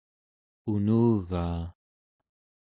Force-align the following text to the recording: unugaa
unugaa 0.71 1.61